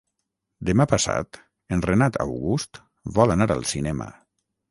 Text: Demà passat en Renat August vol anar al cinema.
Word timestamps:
Demà 0.69 0.85
passat 0.93 1.37
en 1.75 1.83
Renat 1.89 2.17
August 2.25 2.79
vol 3.19 3.35
anar 3.35 3.49
al 3.57 3.63
cinema. 3.75 4.09